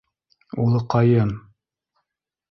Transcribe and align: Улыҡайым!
Улыҡайым! 0.63 1.33